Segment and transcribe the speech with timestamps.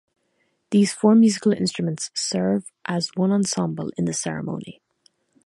[0.71, 4.81] These four musical instruments serve as one ensemble in the ceremony.